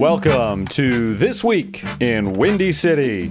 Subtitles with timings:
[0.00, 3.28] Welcome to This Week in Windy City.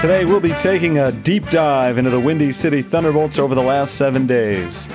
[0.00, 3.96] Today we'll be taking a deep dive into the Windy City Thunderbolts over the last
[3.96, 4.86] seven days.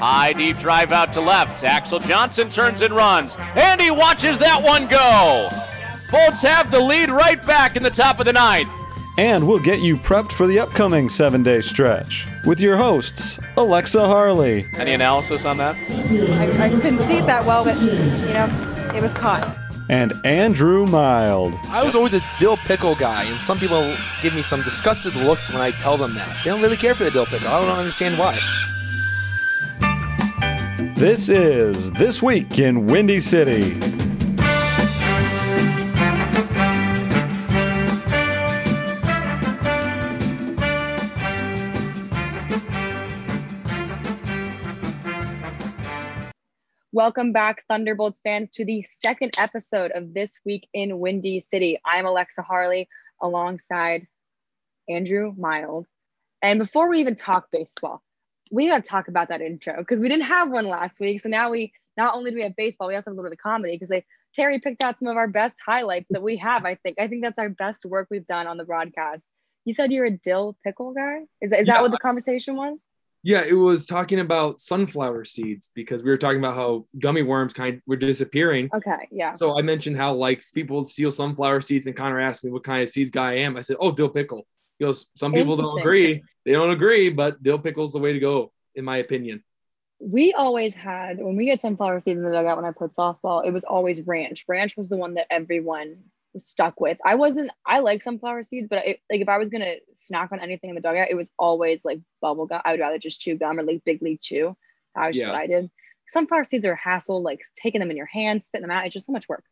[0.00, 1.62] High deep drive out to left.
[1.62, 3.36] Axel Johnson turns and runs.
[3.54, 5.48] And he watches that one go.
[6.10, 8.68] Bolts have the lead right back in the top of the ninth.
[9.18, 14.06] And we'll get you prepped for the upcoming seven day stretch with your hosts, Alexa
[14.06, 14.66] Harley.
[14.74, 15.74] Any analysis on that?
[15.74, 17.86] I, I couldn't see it that well, but you
[18.34, 19.58] know, it was caught.
[19.88, 21.54] And Andrew Mild.
[21.68, 25.50] I was always a dill pickle guy, and some people give me some disgusted looks
[25.50, 26.28] when I tell them that.
[26.44, 27.48] They don't really care for the dill pickle.
[27.48, 28.38] I don't understand why.
[30.94, 33.95] This is This Week in Windy City.
[46.96, 51.78] Welcome back, Thunderbolts fans, to the second episode of This Week in Windy City.
[51.84, 52.88] I'm Alexa Harley
[53.20, 54.06] alongside
[54.88, 55.84] Andrew Mild.
[56.40, 58.02] And before we even talk baseball,
[58.50, 61.20] we got to talk about that intro because we didn't have one last week.
[61.20, 63.38] So now we not only do we have baseball, we also have a little bit
[63.38, 66.64] of comedy because they Terry picked out some of our best highlights that we have.
[66.64, 69.30] I think I think that's our best work we've done on the broadcast.
[69.66, 71.24] You said you're a dill pickle guy.
[71.42, 72.88] Is that, is Yeah, that what the conversation was?
[73.26, 77.52] Yeah, it was talking about sunflower seeds because we were talking about how gummy worms
[77.52, 78.70] kind were disappearing.
[78.72, 79.34] Okay, yeah.
[79.34, 82.84] So I mentioned how like people steal sunflower seeds, and Connor asked me what kind
[82.84, 83.56] of seeds guy I am.
[83.56, 84.46] I said, "Oh, dill pickle."
[84.78, 86.22] He goes, "Some people don't agree.
[86.44, 89.42] They don't agree, but dill pickle's the way to go, in my opinion."
[89.98, 93.44] we always had when we get sunflower seeds in the dugout when I played softball,
[93.46, 94.44] it was always ranch.
[94.46, 95.96] Ranch was the one that everyone
[96.40, 96.98] stuck with.
[97.04, 97.50] I wasn't.
[97.66, 100.76] I like sunflower seeds, but it, like if I was gonna snack on anything in
[100.76, 102.62] the dugout, it was always like bubble gum.
[102.64, 104.56] I would rather just chew gum or like big league chew.
[104.94, 105.28] That was Yeah.
[105.28, 105.70] what I did.
[106.08, 107.22] Sunflower seeds are a hassle.
[107.22, 108.84] Like taking them in your hand, spitting them out.
[108.86, 109.44] It's just so much work.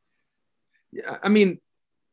[0.93, 1.59] Yeah, I mean,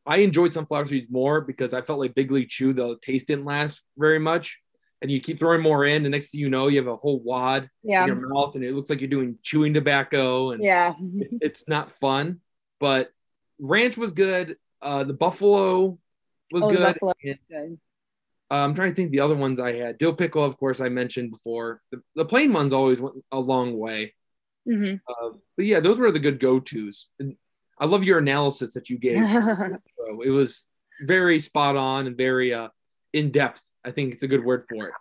[0.04, 3.44] I enjoyed sunflower seeds more because I felt like Big League Chew, the taste didn't
[3.44, 4.58] last very much.
[5.00, 7.18] And you keep throwing more in, and next thing you know, you have a whole
[7.20, 8.02] wad Yeah.
[8.02, 10.52] in your mouth, and it looks like you're doing chewing tobacco.
[10.52, 10.94] And Yeah.
[11.40, 12.40] it's not fun.
[12.78, 13.10] But
[13.58, 14.56] ranch was good.
[14.80, 15.98] Uh, the buffalo
[16.50, 16.94] was Oh, good.
[16.94, 17.78] buffalo And, Good.
[18.50, 19.98] uh, I'm trying to think the other ones I had.
[19.98, 21.80] Dill pickle, of course, I mentioned before.
[21.90, 24.14] The, the plain ones always went a long way.
[24.66, 27.06] hmm Uh, but yeah, those were the good go tos.
[27.20, 27.36] And
[27.78, 29.22] I love your analysis that you gave.
[30.24, 30.66] It was
[31.06, 32.68] very spot on and very uh,
[33.12, 33.62] in depth.
[33.84, 34.94] I think it's a good word for it.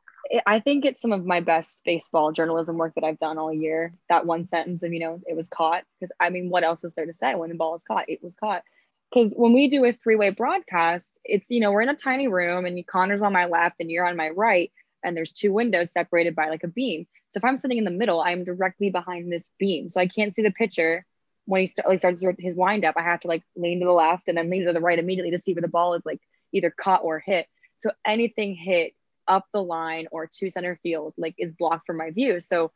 [0.46, 3.94] I think it's some of my best baseball journalism work that I've done all year.
[4.10, 5.84] That one sentence of, you know, it was caught.
[6.00, 8.10] Because I mean, what else is there to say when the ball is caught?
[8.10, 8.64] It was caught.
[9.10, 12.28] Because when we do a three way broadcast, it's, you know, we're in a tiny
[12.28, 14.72] room and Connor's on my left and you're on my right.
[15.04, 17.08] And there's two windows separated by like a beam.
[17.30, 19.90] So if I'm sitting in the middle, I'm directly behind this beam.
[19.90, 21.06] So I can't see the pitcher
[21.46, 22.96] when he st- like starts his wind up.
[22.98, 25.32] I have to like lean to the left and then lean to the right immediately
[25.32, 26.22] to see where the ball is like
[26.54, 27.48] either caught or hit.
[27.78, 28.94] So anything hit
[29.32, 32.42] up the line or to center field like is blocked from my view.
[32.42, 32.72] So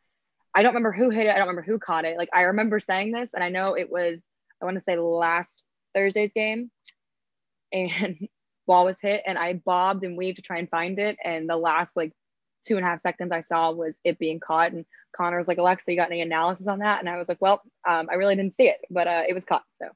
[0.55, 1.31] I don't remember who hit it.
[1.31, 2.17] I don't remember who caught it.
[2.17, 4.27] Like I remember saying this, and I know it was
[4.61, 6.71] I want to say last Thursday's game,
[7.73, 8.27] and
[8.67, 11.57] ball was hit, and I bobbed and weaved to try and find it, and the
[11.57, 12.13] last like
[12.65, 14.85] two and a half seconds I saw was it being caught, and
[15.15, 16.99] Connor was like, Alexa, you got any analysis on that?
[16.99, 19.43] And I was like, well, um, I really didn't see it, but uh, it was
[19.43, 19.63] caught.
[19.73, 19.89] So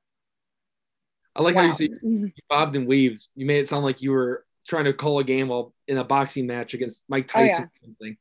[1.35, 3.29] I like how you see you bobbed and weaves.
[3.33, 6.03] You made it sound like you were trying to call a game while in a
[6.03, 7.47] boxing match against Mike Oh, yeah.
[7.47, 8.17] Tyson or something.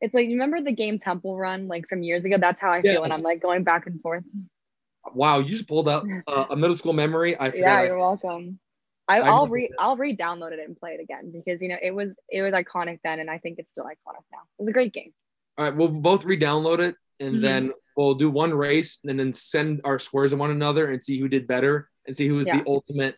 [0.00, 2.36] it's like you remember the game Temple Run like from years ago.
[2.38, 4.24] That's how I feel when I'm like going back and forth.
[5.14, 7.38] Wow, you just pulled out uh, a middle school memory.
[7.38, 7.60] I forgot.
[7.64, 8.58] Yeah, you're welcome.
[9.08, 9.76] I, I I'll re that.
[9.80, 12.98] I'll re-download it and play it again because you know it was it was iconic
[13.04, 14.38] then and I think it's still iconic now.
[14.42, 15.12] It was a great game.
[15.56, 17.40] All right, we'll both re-download it and Mhm.
[17.42, 21.20] then we'll do one race and then send our scores to one another and see
[21.20, 22.58] who did better and see who was Yeah.
[22.58, 23.16] the ultimate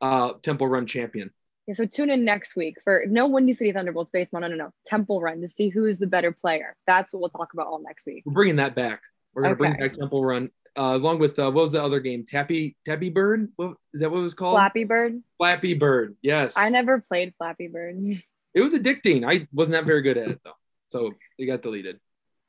[0.00, 1.30] uh, Temple Run champion.
[1.66, 4.40] Yeah, so tune in next week for no Windy City Thunderbolts baseball.
[4.40, 4.70] No, no, no.
[4.84, 6.76] Temple Run to see who is the better player.
[6.86, 8.22] That's what we'll talk about all next week.
[8.24, 9.02] We're bringing that back.
[9.34, 9.88] We're gonna bring Okay.
[9.88, 12.24] back Temple Run uh, along with uh, what was the other game?
[12.24, 13.50] Tappy Tappy Bird.
[13.56, 14.10] What is that?
[14.10, 14.54] What it was called?
[14.54, 15.22] Flappy Bird.
[15.38, 16.16] Flappy Bird.
[16.22, 16.54] Yes.
[16.56, 18.22] I never played Flappy Bird.
[18.54, 19.28] It was addicting.
[19.28, 20.52] I wasn't that very good at it though,
[20.88, 21.98] so it got deleted.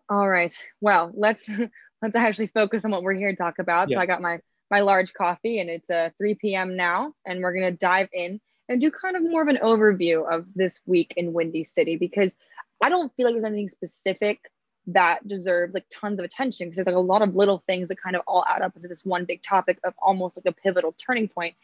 [0.10, 0.56] All right.
[0.80, 1.50] Well, let's
[2.02, 3.92] let's actually focus on what we're here to talk about.
[3.92, 4.40] So I got my
[4.70, 6.76] my large coffee and it's uh, 3 p.m.
[6.78, 8.40] now, and we're gonna dive in
[8.70, 12.36] and do kind of more of an overview of this week in Windy City because
[12.84, 14.52] I don't feel like there's anything specific
[14.88, 18.02] that deserves like tons of attention because there's like a lot of little things that
[18.02, 20.94] kind of all add up into this one big topic of almost like a pivotal
[20.94, 21.56] turning point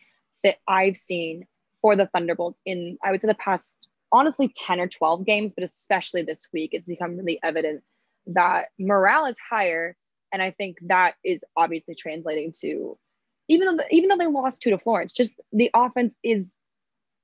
[0.43, 1.47] that I've seen
[1.81, 5.63] for the Thunderbolts in I would say the past honestly 10 or 12 games, but
[5.63, 7.83] especially this week, it's become really evident
[8.27, 9.95] that morale is higher
[10.31, 12.97] And I think that is obviously translating to
[13.49, 16.55] even though even though they lost two to Florence, just the offense is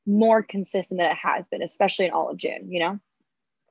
[0.10, 2.72] more consistent than it has been, especially in all of June.
[2.72, 3.00] You know.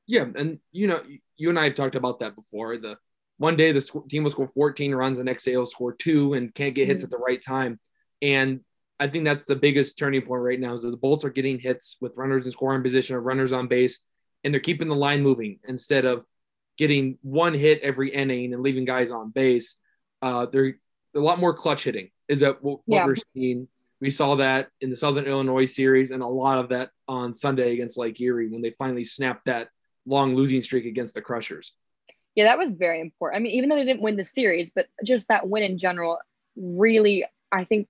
[0.07, 1.03] Yeah, and you know,
[1.37, 2.79] you and I have talked about that before.
[2.79, 2.97] The
[3.39, 6.35] one day the sc- team will score 14 runs, the next day will score two,
[6.35, 7.07] and can't get hits Mhm.
[7.07, 7.79] at the right time.
[8.23, 8.61] And
[8.99, 11.59] I think that's the biggest turning point right now is that the Bolts are getting
[11.59, 14.01] hits with runners in scoring position or runners on base,
[14.43, 16.25] and they're keeping the line moving instead of
[16.79, 19.77] getting one hit every inning and leaving guys on base.
[20.23, 20.79] Uh, they're
[21.15, 22.11] a lot more clutch hitting.
[22.29, 23.07] Is that what, what Yeah.
[23.07, 23.69] we're seeing?
[24.01, 27.73] We saw that in the Southern Illinois series, and a lot of that on Sunday
[27.73, 29.69] against Lake Erie when they finally snapped that
[30.07, 31.75] long losing streak against the Crushers.
[32.35, 33.41] Yeah, that was very important.
[33.41, 36.19] I mean, even though they didn't win the series, but just that win in general
[36.57, 37.89] really, I think,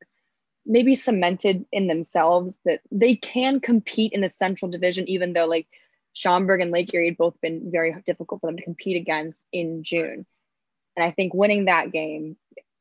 [0.64, 5.66] maybe cemented in themselves that they can compete in the Central Division, even though like
[6.12, 9.82] Schaumburg and Lake Erie had both been very difficult for them to compete against in
[9.82, 10.26] June.
[10.96, 12.36] And I think winning that game,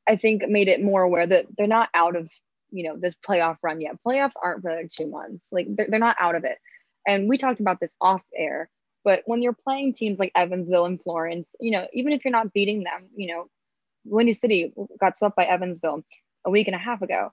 [0.08, 2.32] I think made it more aware that they're not out of,
[2.72, 3.96] you know, this playoff run yet.
[4.06, 5.50] Playoffs aren't for another two months.
[5.52, 6.58] Like they're, they're not out of it.
[7.08, 8.70] And we talked about this off air,
[9.04, 12.54] but when you're playing teams like Evansville and Florence, you know, even if you're not
[12.54, 13.50] beating them, you know,
[14.04, 16.04] Windy City got swept by Evansville
[16.46, 17.32] a week and a half ago.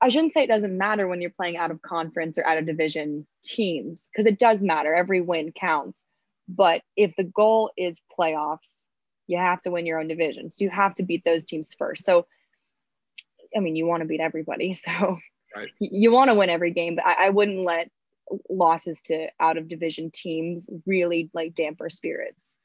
[0.00, 2.66] I shouldn't say it doesn't matter when you're playing out of conference or out of
[2.66, 4.94] division teams, because it does matter.
[4.94, 6.04] Every win counts.
[6.48, 8.88] But if the goal is playoffs,
[9.26, 10.50] you have to win your own division.
[10.50, 12.04] So you have to beat those teams first.
[12.04, 12.26] So,
[13.56, 14.74] I mean, you want to beat everybody.
[14.84, 15.18] So
[15.56, 15.68] Right.
[15.80, 17.90] you want to win every game, but I, I wouldn't let
[18.48, 22.56] losses to out of division teams really like damper spirits.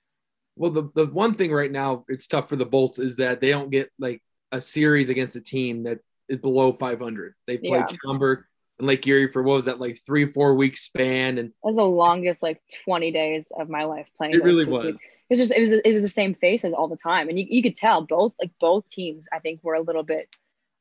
[0.55, 3.49] Well, the, the one thing right now it's tough for the Bolts is that they
[3.49, 4.21] don't get like
[4.51, 5.99] a series against a team that
[6.29, 7.33] is below 500.
[7.47, 7.87] They've played Yeah.
[8.03, 8.43] Schaumburg
[8.77, 11.77] and Lake Erie for what was that like three four week span, and That was
[11.77, 14.35] the longest like 20 days of my life playing.
[14.35, 14.83] it really was.
[14.83, 15.01] teams.
[15.01, 17.47] It was just it was it was the same faces all the time, and you,
[17.49, 20.29] you could tell both like both teams I think were a little bit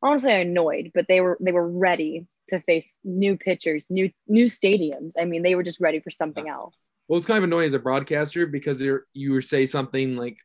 [0.04, 5.14] honestly annoyed, but they were they were ready to face new pitchers, new new stadiums.
[5.18, 6.90] I mean, they were just ready for something else.
[7.08, 10.38] Well, it's kind of annoying as a broadcaster because you're you say something like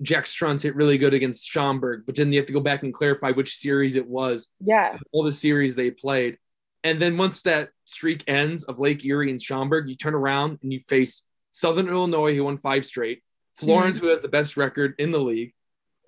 [0.00, 2.94] Jack Strunz hit really good against Schaumburg, but then you have to go back and
[2.94, 6.38] clarify which series it was, Yeah, all the series they played.
[6.84, 10.72] And then once that streak ends of Lake Erie and Schaumburg, you turn around and
[10.72, 11.22] you face
[11.52, 13.22] Southern Illinois, who won five straight,
[13.54, 14.06] Florence, mm-hmm.
[14.06, 15.54] who has the best record in the league,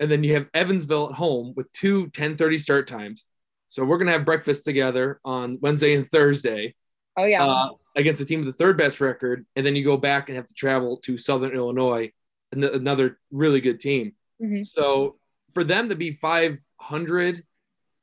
[0.00, 3.26] and then you have Evansville at home with two 10:30 start times.
[3.69, 6.75] So we're gonna have breakfast together on Wednesday and Thursday
[7.17, 9.96] oh yeah, uh, against the team with the third best record, and then you go
[9.96, 12.12] back and have to travel to Southern Illinois,
[12.52, 14.14] an- another really good team.
[14.43, 14.64] Mhm.
[14.67, 15.19] So
[15.52, 17.44] for them to be 500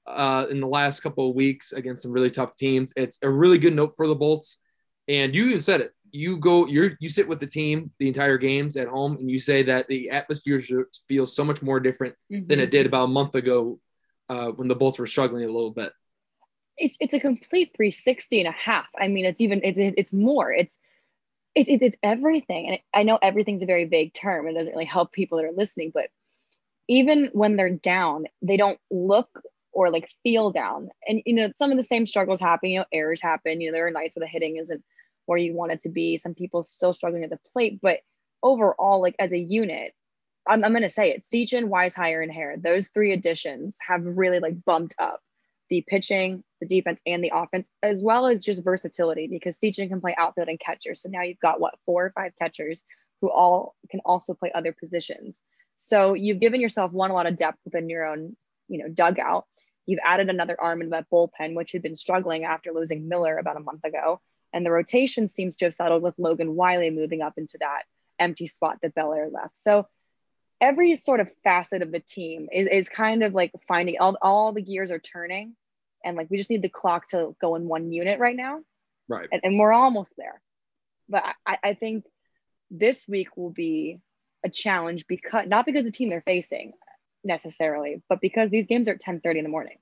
[0.08, 3.58] uh, in the last couple of weeks against some really tough teams, it's a really
[3.58, 4.60] good note for the Bolts.
[5.08, 5.94] And you even said it.
[6.12, 9.40] You go, you're you sit with the team the entire games at home, and you
[9.40, 10.62] say that the atmosphere
[11.08, 12.16] feels so much more different
[12.48, 12.64] than Mhm.
[12.64, 13.80] it did about a month ago
[14.30, 15.94] uh, when the Bolts were struggling a little bit.
[16.78, 18.88] it's it's a complete 360 and a half.
[19.00, 20.52] I mean, it's even it's it's more.
[20.52, 20.78] It's
[21.56, 22.70] it, it, it's everything.
[22.70, 24.48] And I know everything's a very vague term.
[24.48, 26.10] It doesn't really help people that are listening, but
[26.88, 29.42] even when they're down, they don't look
[29.74, 30.90] or like feel down.
[31.08, 32.70] And you know, some of the same struggles happen.
[32.72, 33.62] You know, errors happen.
[33.62, 34.84] You know, there are nights where the hitting isn't
[35.32, 36.18] where you want it to be.
[36.18, 38.00] Some people still struggling at the plate, but
[38.44, 39.94] overall, like as a unit,
[40.48, 41.24] I'm, I'm gonna say it.
[41.24, 42.58] Seachin, Wise, Hire, and Hare.
[42.58, 45.22] Those three additions have really like bumped up
[45.70, 50.02] the pitching, the defense, and the offense, as well as just versatility because Seachin can
[50.02, 50.96] play outfield and catcher.
[50.96, 52.84] So now you've got what four or five catchers
[53.22, 55.42] who all can also play other positions.
[55.78, 58.36] So you've given yourself one a lot of depth within your own,
[58.68, 59.46] you know, dugout.
[59.86, 63.58] You've added another arm into that bullpen, which had been struggling after losing Miller about
[63.58, 64.20] a month ago.
[64.54, 67.84] And the rotation seems to have settled with Logan Wiley moving up into that
[68.20, 69.58] empty spot that Belair left.
[69.58, 69.88] So
[70.60, 74.54] every sort of facet of the team is, is kind of like finding all, all
[74.54, 75.56] the gears are turning
[76.04, 78.60] and like we just need the clock to go in one unit right now
[79.08, 79.28] Right.
[79.32, 80.40] and, and we're almost there
[81.10, 82.06] but I, I think
[82.70, 84.00] this week will be
[84.46, 86.74] a challenge because not because the team they're facing
[87.24, 89.78] necessarily but because these games are at 10 30 in the morning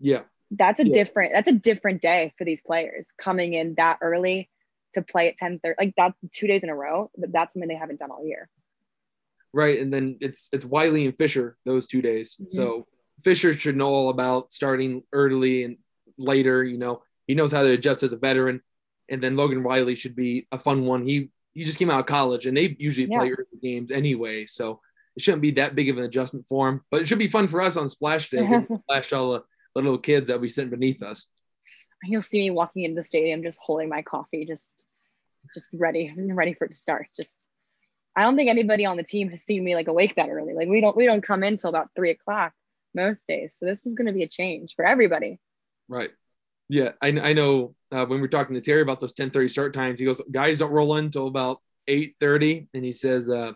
[0.00, 0.22] Yeah.
[0.50, 0.92] That's a Yeah.
[0.94, 4.48] different that's a different day for these players coming in that early
[4.94, 7.74] to play at 10 30 like that two days in a row that's something they
[7.74, 8.48] haven't done all year
[9.52, 9.80] right?
[9.80, 12.36] And then it's it's Wiley and Fisher those two days.
[12.38, 12.50] Mhm.
[12.50, 12.86] So
[13.24, 15.78] Fisher should know all about starting early and
[16.18, 16.62] later.
[16.62, 18.60] You know, he knows how to adjust as a veteran.
[19.08, 21.06] And then Logan Wiley should be a fun one.
[21.06, 24.82] He he just came out of college, and they usually play early games anyway, so
[25.16, 26.82] it shouldn't be that big of an adjustment for him.
[26.90, 28.40] But it should be fun for us on Splash Day.
[28.82, 29.42] Splash all the
[29.82, 31.28] little kids that we sitting beneath us.
[32.04, 34.84] you'll see me walking into the stadium just holding my coffee just
[35.54, 37.46] just ready ready for it to start just
[38.16, 40.54] I don't think anybody on the team has seen me like awake that early.
[40.54, 42.54] Like we don't we don't come in till about three o'clock
[42.94, 43.56] most days.
[43.58, 45.38] So this is going to be a change for everybody.
[45.86, 46.10] Right.
[46.68, 49.74] Yeah, I, I know uh, when we are talking to Terry about those 10:30 start
[49.74, 53.52] times, he goes, "Guys don't roll in until about 8:30," and he says uh,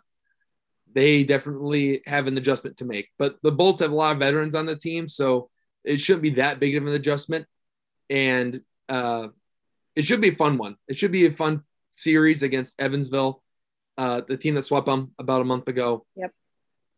[0.92, 3.08] they definitely have an adjustment to make.
[3.18, 5.50] But the Bolts have a lot of veterans on the team, so
[5.84, 7.46] it shouldn't be that big of an adjustment,
[8.08, 9.28] and uh,
[9.96, 10.76] it should be a fun one.
[10.88, 13.42] It should be a fun series against Evansville,
[13.98, 16.06] uh, the team that swept them about a month ago.
[16.16, 16.32] Yep.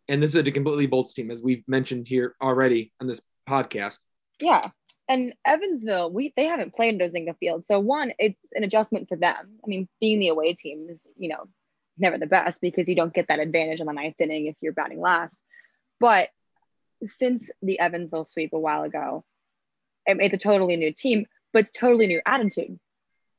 [0.08, 3.98] And this is a completely Bolts team, as we've mentioned here already on this podcast.
[4.40, 4.70] Yeah,
[5.08, 9.16] and Evansville, we they haven't played in Dozinga Field, so one, it's an adjustment for
[9.16, 9.58] them.
[9.64, 11.44] I mean, being the away team is you know
[11.98, 14.72] never the best because you don't get that advantage on the ninth inning if you're
[14.72, 15.40] batting last.
[16.00, 16.30] But
[17.04, 19.24] since the Evansville sweep a while ago,
[20.06, 22.78] it's a totally new team, but it's totally new attitude.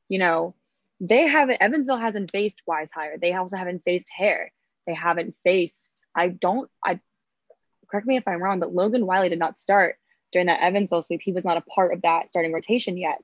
[0.08, 0.54] You know,
[1.00, 3.16] they haven't Evansville hasn't faced Wise Hire.
[3.18, 4.52] They also haven't faced Hare.
[4.86, 6.04] They haven't faced.
[6.14, 6.70] I don't.
[6.84, 7.00] I
[7.90, 9.96] correct me if I'm wrong, but Logan Wiley did not start
[10.32, 11.20] during that Evansville sweep.
[11.22, 13.22] He was not a part of that starting rotation yet.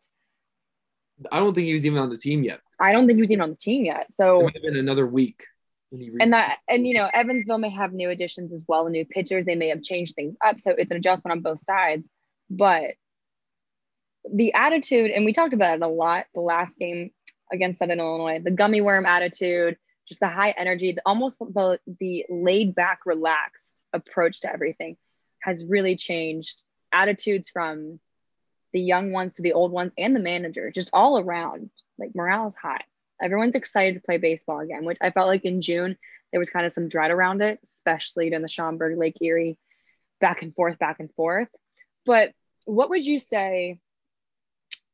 [1.30, 2.60] I don't think he was even on the team yet.
[2.78, 4.06] I don't think he was even on the team yet.
[4.14, 5.44] So it would have been another week.
[5.92, 9.44] And that and you know Evansville may have new additions as well, new pitchers.
[9.44, 12.08] They may have changed things up, so it's an adjustment on both sides.
[12.48, 12.94] But
[14.30, 17.10] the attitude, and we talked about it a lot the last game
[17.52, 22.26] against Southern Illinois, the gummy worm attitude, just the high energy, the, almost the the
[22.28, 24.96] laid back, relaxed approach to everything
[25.40, 27.98] has really changed attitudes from
[28.72, 31.70] the young ones to the old ones and the manager, just all around.
[31.98, 32.84] Like morale is high.
[33.22, 35.96] Everyone's excited to play baseball again, which I felt like in June
[36.30, 39.58] there was kind of some dread around it, especially in the Schaumburg Lake Erie
[40.20, 41.48] back and forth, back and forth.
[42.06, 42.32] But
[42.64, 43.78] what would you say?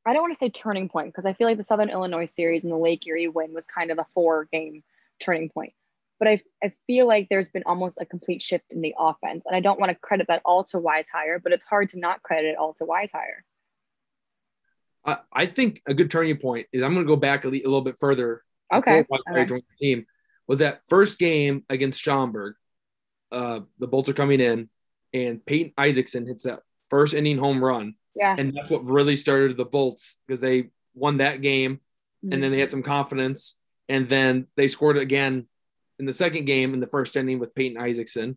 [0.07, 2.63] I don't want to say turning point because I feel like the Southern Illinois series
[2.63, 4.85] and the Lake Erie win was kind of a four game
[5.19, 5.73] turning point.
[6.19, 9.43] But I, I feel like there's been almost a complete shift in the offense.
[9.47, 11.99] And I don't want to credit that all to Wise Hire, but it's hard to
[11.99, 13.45] not credit it all to Wise Hire.
[15.07, 17.57] I, I think a good turning point is I'm going to go back a, le-
[17.57, 18.43] a little bit further.
[18.73, 19.05] Okay.
[19.31, 19.45] okay.
[19.45, 20.07] joined the team
[20.47, 22.55] was that first game against Schaumburg.
[23.31, 24.69] Uh, the Bolts are coming in,
[25.13, 26.61] and Peyton Isaacson hits that
[26.91, 27.95] first inning home run.
[28.15, 28.35] Yeah.
[28.37, 32.33] And that's what really started the Bolts because they won that game, mm-hmm.
[32.33, 33.59] and then they had some confidence,
[33.89, 35.47] and then they scored again
[35.99, 38.37] in the second game in the first inning with Peyton Isaacson.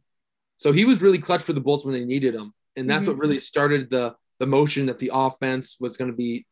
[0.57, 3.11] So he was really clutch for the Bolts when they needed him, and that's mm-hmm.
[3.11, 6.45] what really started the the motion that the offense was going to be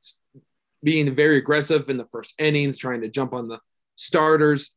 [0.83, 3.59] being very aggressive in the first innings, trying to jump on the
[3.95, 4.71] starters.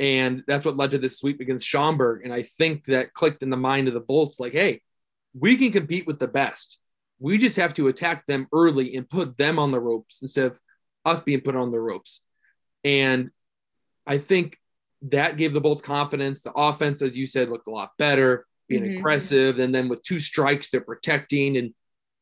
[0.00, 2.24] And that's what led to this sweep against Schaumburg.
[2.24, 4.80] And I think that clicked in the mind of the Bolts like, hey,
[5.38, 6.78] we can compete with the best.
[7.20, 10.60] We just have to attack them early and put them on the ropes instead of
[11.04, 12.22] us being put on the ropes.
[12.82, 13.30] And
[14.06, 14.58] I think
[15.02, 16.42] that gave the Bolts confidence.
[16.42, 18.98] The offense, as you said, looked a lot better, being mm-hmm.
[18.98, 19.58] aggressive.
[19.58, 21.74] And then with two strikes, they're protecting and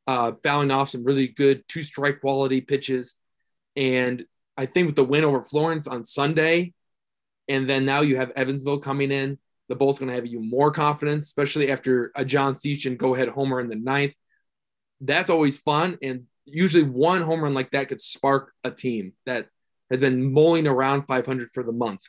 [0.07, 3.17] uh, fouling off some really good two strike quality pitches.
[3.77, 4.25] And
[4.57, 6.75] I think with the win over Florence on Sunday,
[7.49, 9.39] and then now you have Evansville coming in,
[9.69, 13.29] the Bolts going to have you more confidence, especially after a John Seachin go ahead
[13.29, 14.15] homer in the ninth.
[15.01, 15.97] That's always fun.
[16.03, 19.49] And usually one home run like that could spark a team that
[19.91, 22.03] has been mulling around 500 for the month.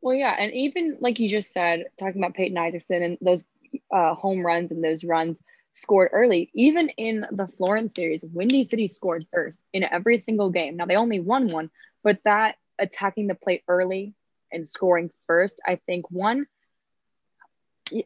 [0.00, 0.34] Well, yeah.
[0.38, 3.44] And even like you just said, talking about Peyton Isaacson and those
[3.92, 5.40] uh, home runs and those runs,
[5.80, 6.50] scored early.
[6.54, 10.76] Even in the Florence series, Windy City scored first in every single game.
[10.76, 11.70] Now they only won one,
[12.02, 14.14] but that attacking the plate early
[14.52, 16.46] and scoring first, I think one,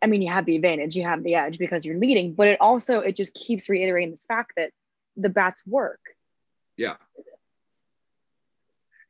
[0.02, 2.60] I mean, you have the advantage, you have the edge because you're leading, but it
[2.60, 4.70] also it just keeps reiterating this fact that
[5.16, 6.00] the bats work.
[6.76, 6.94] Yeah.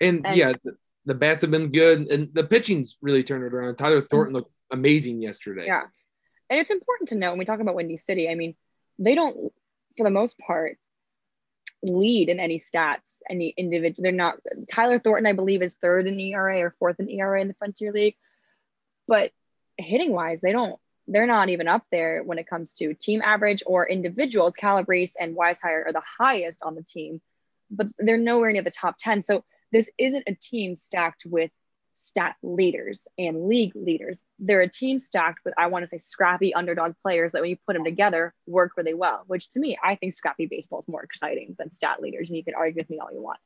[0.00, 3.54] And, and yeah, the, the, bats have been good, and the pitching's really turned it
[3.54, 3.76] around.
[3.76, 5.66] Tyler Thornton looked amazing yesterday.
[5.66, 5.84] Yeah,
[6.54, 8.54] and it's important to know when we talk about Windy City, I mean,
[8.96, 9.52] they don't,
[9.96, 10.78] for the most part,
[11.82, 14.04] lead in any stats, any individual.
[14.04, 14.36] They're not,
[14.70, 17.90] Tyler Thornton, I believe, is third in ERA or fourth in ERA in the Frontier
[17.90, 18.14] League.
[19.08, 19.32] But
[19.76, 23.64] hitting wise, they don't, they're not even up there when it comes to team average
[23.66, 24.54] or individuals.
[24.54, 27.20] Calabrese and Wisehire are the highest on the team,
[27.68, 29.24] but they're nowhere near the top 10.
[29.24, 31.50] So this isn't a team stacked with
[31.94, 34.20] stat leaders and league leaders.
[34.38, 37.56] They're a team stacked with, I want to say, scrappy underdog players that when you
[37.66, 41.02] put them together work really well, which to me, I think scrappy baseball is more
[41.02, 42.28] exciting than stat leaders.
[42.28, 43.38] And you can argue with me all you want,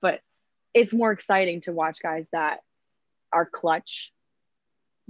[0.00, 0.20] but
[0.74, 2.60] it's more exciting to watch guys that
[3.32, 4.12] are clutch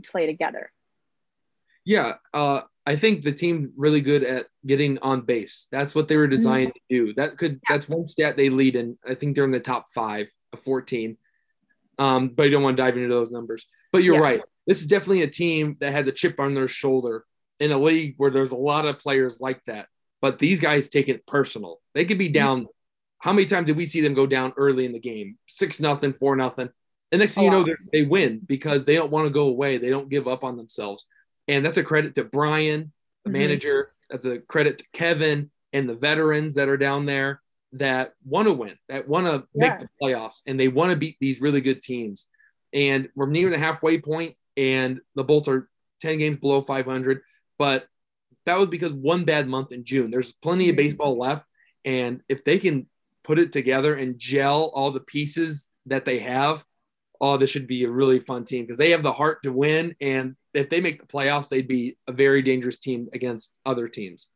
[0.04, 0.70] play together.
[1.84, 2.14] Yeah.
[2.32, 5.66] Uh, I think the team really good at getting on base.
[5.72, 6.94] That's what they were designed mm-hmm.
[6.94, 7.14] to do.
[7.14, 7.76] That could, yeah.
[7.76, 8.98] that's one stat they lead in.
[9.08, 11.16] I think they're in the top five of 14
[12.02, 13.66] Um, but I don't want to dive into those numbers.
[13.92, 14.20] But you're Yeah.
[14.22, 14.42] right.
[14.66, 17.24] This is definitely a team that has a chip on their shoulder
[17.60, 19.86] in a league where there's a lot of players like that.
[20.20, 21.80] But these guys take it personal.
[21.94, 22.32] They could be Mm-hmm.
[22.32, 22.66] down.
[23.18, 25.38] How many times did we see them go down early in the game?
[25.46, 26.70] Six nothing, four nothing.
[27.12, 29.76] And next thing A you know, they're- win because they don't want to go away.
[29.76, 31.06] They don't give up on themselves.
[31.46, 32.92] And that's a credit to Brian,
[33.24, 33.34] the Mhm.
[33.34, 33.92] manager.
[34.10, 37.40] That's a credit to Kevin and the veterans that are down there
[37.72, 39.70] that want to win, that want to Yeah.
[39.70, 42.28] make the playoffs, and they want to beat these really good teams.
[42.72, 45.68] And we're near the halfway point, and the Bolts are
[46.00, 47.22] 10 games below 500.
[47.58, 47.86] But
[48.44, 50.10] that was because one bad month in June.
[50.10, 51.46] There's plenty of baseball left.
[51.84, 52.88] And if they can
[53.22, 56.64] put it together and gel all the pieces that they have,
[57.20, 59.94] oh, this should be a really fun team because they have the heart to win.
[60.00, 64.28] And if they make the playoffs, they'd be a very dangerous team against other teams.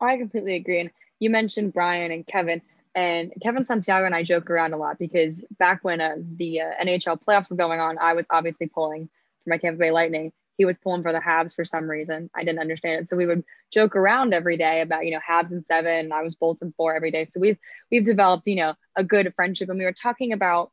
[0.00, 0.80] I completely agree.
[0.80, 0.90] And
[1.22, 2.62] you mentioned Brian and Kevin,
[2.96, 6.70] and Kevin Santiago and I joke around a lot because back when uh, the uh,
[6.82, 9.08] NHL playoffs were going on, I was obviously pulling
[9.42, 10.32] for my Tampa Bay Lightning.
[10.58, 12.28] He was pulling for the Habs for some reason.
[12.34, 15.52] I didn't understand it, so we would joke around every day about you know Habs
[15.52, 15.92] and seven.
[15.92, 17.22] And I was Bolts and four every day.
[17.22, 17.58] So we've
[17.90, 20.72] we've developed you know a good friendship, and we were talking about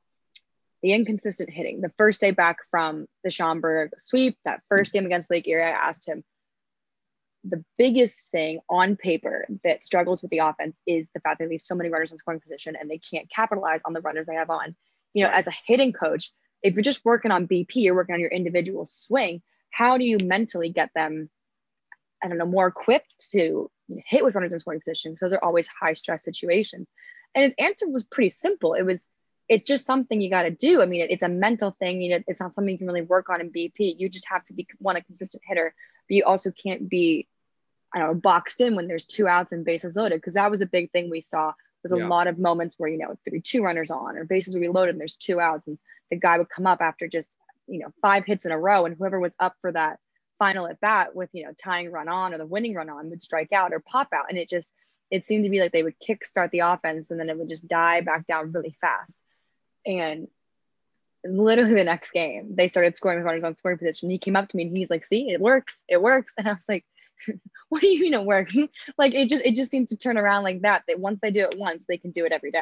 [0.81, 1.81] the inconsistent hitting.
[1.81, 5.69] The first day back from the Schaumburg sweep, that first game against Lake Erie, I
[5.69, 6.23] asked him,
[7.43, 11.49] the biggest thing on paper that struggles with the offense is the fact that they
[11.49, 14.35] leave so many runners in scoring position and they can't capitalize on the runners they
[14.35, 14.75] have on.
[15.13, 16.31] You know, as a hitting coach,
[16.61, 19.41] if you're just working on BP, you're working on your individual swing.
[19.71, 21.29] How do you mentally get them,
[22.21, 23.71] I don't know, more equipped to
[24.05, 25.13] hit with runners in scoring position?
[25.13, 26.87] Because those are always high stress situations.
[27.33, 28.73] And his answer was pretty simple.
[28.73, 29.07] It was,
[29.47, 30.81] it's just something you got to do.
[30.81, 32.01] I mean, it, it's a mental thing.
[32.01, 33.95] You know, it's not something you can really work on in BP.
[33.97, 35.73] You just have to be one a consistent hitter,
[36.09, 37.27] but you also can't be,
[37.93, 40.17] I don't know, boxed in when there's two outs and bases loaded.
[40.17, 41.53] Because that was a big thing we saw.
[41.83, 42.09] There's a Yeah.
[42.09, 44.67] lot of moments where you know there'd be two runners on or bases would be
[44.67, 45.77] loaded and there's two outs, and
[46.09, 47.37] the guy would come up after just
[47.67, 49.99] you know five hits in a row, and whoever was up for that
[50.39, 53.23] final at bat with you know tying run on or the winning run on would
[53.23, 54.73] strike out or pop out, and it just
[55.11, 57.67] it seemed to be like they would kickstart the offense and then it would just
[57.67, 59.19] die back down really fast.
[59.85, 60.27] And
[61.25, 64.09] literally the next game, they started scoring with runners on scoring position.
[64.09, 65.83] He came up to me and he's like, "See, it works.
[65.87, 66.85] It works." And I was like,
[67.69, 68.55] "What do you mean it works?"
[68.97, 70.83] like it just it just seems to turn around like that.
[70.87, 72.61] That once they do it once, they can do it every day.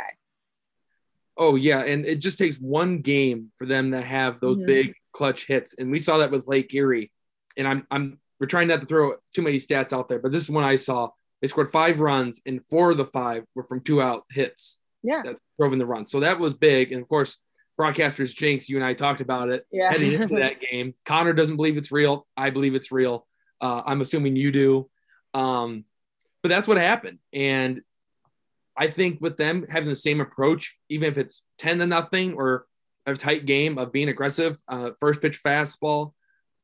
[1.38, 4.66] Oh yeah, and it just takes one game for them to have those Mhm.
[4.66, 7.12] big clutch hits, and we saw that with Lake Erie.
[7.56, 10.44] And I'm I'm we're trying not to throw too many stats out there, but this
[10.44, 11.10] is one I saw.
[11.42, 15.22] They scored five runs, and four of the five were from two out hits Yeah.
[15.24, 16.08] that drove in the run.
[16.08, 16.92] So that was big.
[16.92, 17.40] And of course,
[17.80, 18.68] broadcasters jinx.
[18.70, 19.92] You and I talked about it Yeah.
[19.92, 20.94] heading into that game.
[21.06, 22.28] Connor doesn't believe it's real.
[22.36, 23.28] I believe it's real.
[23.62, 24.90] Uh, I'm assuming you do.
[25.34, 25.86] Um,
[26.44, 27.20] but that's what happened.
[27.34, 27.82] And
[28.76, 32.66] I think with them having the same approach, even if it's 10 to nothing or
[33.06, 36.14] a tight game of being aggressive, uh, first pitch fastball,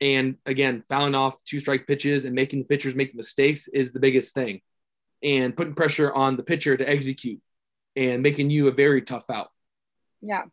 [0.02, 3.99] and again, fouling off two strike pitches and making the pitchers make mistakes is the
[3.99, 4.62] biggest thing.
[5.23, 7.39] And putting pressure on the pitcher to execute
[7.95, 9.47] and making you a very tough out.
[10.21, 10.43] Yeah.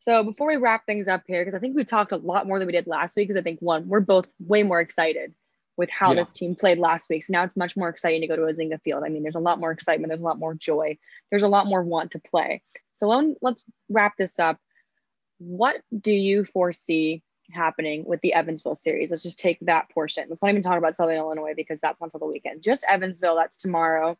[0.00, 2.58] So before we wrap things up here, because I think we talked a lot more
[2.58, 5.34] than we did last week, because I think one, we're both way more excited
[5.76, 6.16] with how Yeah.
[6.16, 7.22] this team played last week.
[7.22, 9.04] So now it's much more exciting to go to Ozinga field.
[9.04, 10.98] I mean, there's a lot more excitement, there's a lot more joy,
[11.30, 12.62] there's a lot more want to play.
[12.94, 14.58] So let- let's wrap this up.
[15.38, 19.10] What do you foresee happening with the Evansville series?
[19.10, 20.26] Let's just take that portion.
[20.30, 22.62] Let's not even talk about Southern Illinois because that's not until the weekend.
[22.62, 24.18] Just Evansville, that's tomorrow.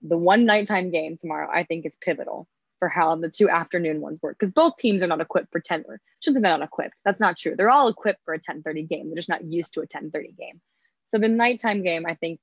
[0.00, 2.48] The one nighttime game tomorrow, I think, is pivotal
[2.82, 5.84] for how the two afternoon ones work because both teams are not equipped for 10
[5.86, 7.00] or shouldn't they're not equipped.
[7.04, 7.54] That's not true.
[7.54, 9.08] They're all equipped for a 10:30 game.
[9.08, 10.60] They're just not used to a 10:30 game.
[11.04, 12.40] So the nighttime game i think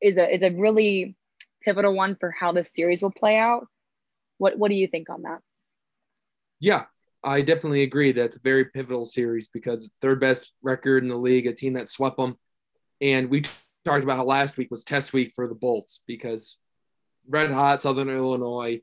[0.00, 1.14] is a is a really
[1.60, 3.66] pivotal one for how the series will play out.
[4.38, 5.40] What what do you think on that?
[6.58, 6.86] Yeah,
[7.22, 8.12] I definitely agree.
[8.12, 11.90] That's a very pivotal series because third best record in the league, a team that
[11.90, 12.38] swept them.
[13.02, 13.42] And we
[13.84, 16.56] talked about how last week was test week for the Bolts because
[17.28, 18.80] red hot Southern Illinois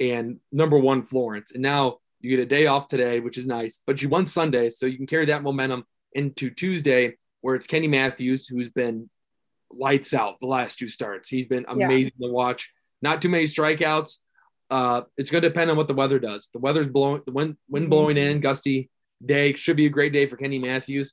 [0.00, 1.52] and number one Florence.
[1.52, 4.70] And now you get a day off today, which is nice, but you won Sunday.
[4.70, 9.08] So you can carry that momentum into Tuesday, where it's Kenny Matthews, who's been
[9.70, 11.28] lights out the last two starts.
[11.28, 11.84] He's been Yeah.
[11.86, 12.72] amazing to watch.
[13.02, 14.18] Not too many strikeouts.
[14.70, 16.48] Uh, it's going to depend on what the weather does.
[16.52, 17.90] The weather's blowing, the wind, wind Mhm.
[17.90, 18.90] blowing in, gusty
[19.24, 19.54] day.
[19.54, 21.12] Should be a great day for Kenny Matthews.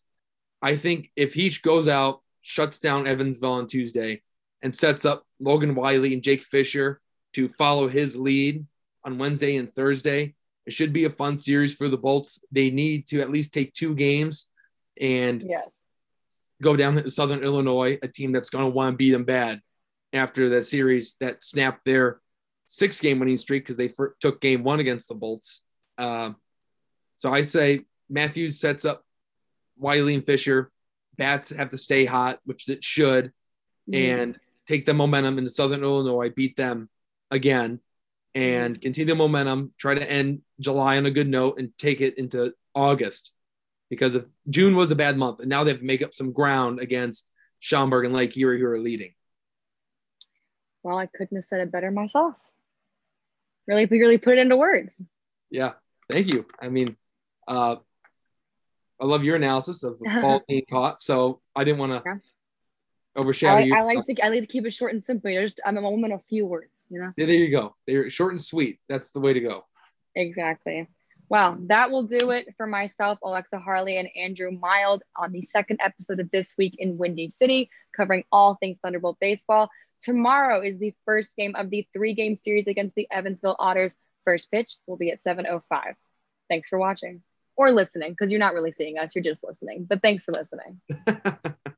[0.61, 4.21] I think if he goes out, shuts down Evansville on Tuesday,
[4.61, 7.01] and sets up Logan Wiley and Jake Fisher
[7.33, 8.65] to follow his lead
[9.05, 10.35] on Wednesday and Thursday,
[10.65, 12.39] it should be a fun series for the Bolts.
[12.51, 14.47] They need to at least take two games
[14.99, 15.87] and yes
[16.61, 19.59] go down to Southern Illinois, a team that's going to want to beat them bad
[20.13, 22.21] after that series that snapped their
[22.67, 25.63] six game winning streak because they took game one against the Bolts.
[25.97, 26.31] Uh,
[27.17, 29.03] So I say Matthews sets up
[29.77, 30.71] Wiley and Fisher.
[31.17, 33.33] Bats have to stay hot, which it should,
[33.89, 33.95] Mhm.
[33.95, 36.89] and take the momentum into Southern Illinois, beat them
[37.29, 37.81] again,
[38.35, 39.73] and continue the momentum.
[39.77, 43.31] Try to end July on a good note and take it into August,
[43.89, 46.31] because if June was a bad month, and now they have to make up some
[46.31, 49.13] ground against Schaumburg and Lake Erie, who are leading.
[50.83, 52.35] Well, I couldn't have said it better myself.
[53.67, 55.01] Really, really put it into words.
[55.49, 55.73] Yeah,
[56.11, 56.45] thank you.
[56.59, 56.97] I mean,
[57.47, 57.77] uh,
[58.99, 62.17] I love your analysis of the ball being caught, so I didn't want to Yeah.
[63.15, 63.75] Overshadow I, you.
[63.75, 65.31] I like to I like to keep it short and simple.
[65.31, 66.85] Just I'm a woman of few words.
[66.89, 67.13] You know.
[67.17, 67.75] Yeah, there you go.
[67.87, 68.79] They're short and sweet.
[68.89, 69.65] That's the way to go.
[70.15, 70.87] Exactly.
[71.29, 75.79] Well, that will do it for myself, Alexa Harley, and Andrew Mild on the second
[75.81, 79.69] episode of This Week in Windy City, covering all things Thunderbolt baseball.
[80.01, 83.95] Tomorrow is the first game of the three game series against the Evansville Otters.
[84.25, 85.93] First pitch will be at 7.05.
[86.49, 87.23] Thanks for watching
[87.55, 89.85] or listening because you're not really seeing us, you're just listening.
[89.85, 90.81] But thanks for listening.